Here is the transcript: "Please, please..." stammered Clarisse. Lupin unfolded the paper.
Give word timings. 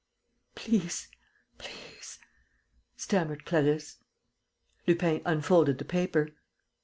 "Please, 0.55 1.09
please..." 1.59 2.17
stammered 2.97 3.45
Clarisse. 3.45 3.99
Lupin 4.87 5.21
unfolded 5.25 5.77
the 5.77 5.85
paper. 5.85 6.29